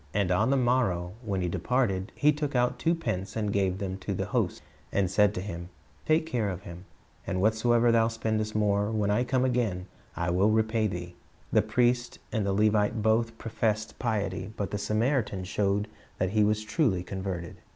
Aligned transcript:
And 0.15 0.31
on 0.31 0.49
the 0.49 0.57
morrow 0.57 1.13
when 1.21 1.41
he 1.41 1.47
departed, 1.47 2.11
he 2.15 2.31
took 2.31 2.55
out 2.55 2.79
two 2.79 2.95
pence, 2.95 3.35
and 3.35 3.53
gave 3.53 3.77
them 3.77 3.99
to 3.99 4.15
the 4.15 4.25
host, 4.25 4.63
and 4.91 5.11
said 5.11 5.29
unto, 5.29 5.41
him, 5.41 5.69
Take 6.07 6.25
care 6.25 6.49
of 6.49 6.63
him; 6.63 6.85
and 7.27 7.39
whatsoever 7.39 7.91
thou 7.91 8.07
spendest 8.07 8.55
more, 8.55 8.89
when 8.89 9.11
I 9.11 9.23
come 9.23 9.45
again, 9.45 9.85
I 10.15 10.31
will 10.31 10.49
repay 10.49 10.87
thee." 10.87 11.13
The 11.51 11.61
priest 11.61 12.17
and 12.31 12.43
the 12.47 12.51
Levite 12.51 13.03
both 13.03 13.37
professed 13.37 13.99
piety, 13.99 14.51
but 14.57 14.71
the 14.71 14.79
Samaritan 14.79 15.43
showed 15.43 15.87
that 16.17 16.31
he 16.31 16.43
was 16.43 16.63
truly 16.63 17.03
converted. 17.03 17.57